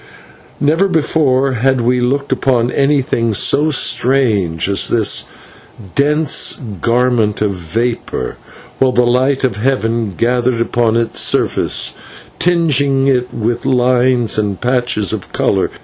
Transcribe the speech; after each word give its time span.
Never 0.59 0.87
before 0.87 1.51
had 1.51 1.79
we 1.79 2.01
looked 2.01 2.31
upon 2.31 2.71
anything 2.71 3.35
so 3.35 3.69
strange 3.69 4.67
as 4.67 4.87
this 4.87 5.25
dense 5.93 6.53
garment 6.81 7.39
of 7.39 7.51
vapour 7.51 8.35
while 8.79 8.93
the 8.93 9.05
light 9.05 9.43
of 9.43 9.57
heaven 9.57 10.15
gathered 10.17 10.59
upon 10.59 10.97
its 10.97 11.19
surface, 11.19 11.93
tingeing 12.39 13.05
it 13.05 13.31
with 13.31 13.63
lines 13.63 14.39
and 14.39 14.59
patches 14.59 15.13
of 15.13 15.31
colour. 15.33 15.69